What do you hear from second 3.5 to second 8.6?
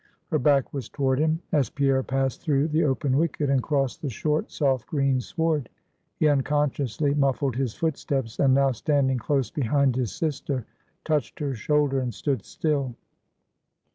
and crossed the short soft green sward, he unconsciously muffled his footsteps, and